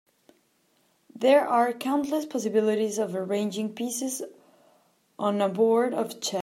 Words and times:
There 1.15 1.47
are 1.47 1.71
countless 1.73 2.25
possibilities 2.25 2.97
of 2.97 3.13
arranging 3.13 3.75
pieces 3.75 4.23
on 5.19 5.39
a 5.41 5.47
board 5.47 5.93
of 5.93 6.19
chess. 6.19 6.39